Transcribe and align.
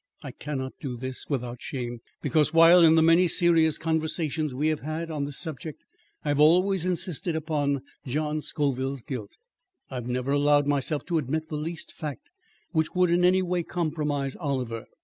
I 0.23 0.31
cannot 0.31 0.73
do 0.79 0.95
this 0.97 1.27
without 1.29 1.61
shame, 1.61 1.99
because 2.23 2.51
while 2.55 2.81
in 2.81 2.95
the 2.95 3.03
many 3.03 3.27
serious 3.27 3.77
conversations 3.77 4.51
we 4.55 4.69
have 4.69 4.79
had 4.79 5.11
on 5.11 5.25
this 5.25 5.37
subject, 5.37 5.85
I 6.25 6.29
have 6.29 6.39
always 6.39 6.85
insisted 6.87 7.35
upon 7.35 7.83
John 8.07 8.41
Scoville's 8.41 9.03
guilt. 9.03 9.37
I 9.91 9.95
have 9.97 10.07
never 10.07 10.31
allowed 10.31 10.65
myself 10.65 11.05
to 11.05 11.19
admit 11.19 11.49
the 11.49 11.55
least 11.55 11.93
fact 11.93 12.31
which 12.71 12.95
would 12.95 13.11
in 13.11 13.23
any 13.23 13.43
way 13.43 13.61
compromise 13.61 14.35
Oliver. 14.37 14.85